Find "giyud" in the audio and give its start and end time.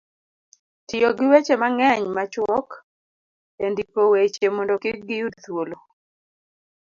5.07-5.33